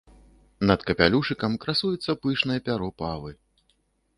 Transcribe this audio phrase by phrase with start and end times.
[0.69, 3.31] Над капялюшыкам красуецца пышнае пяро павы.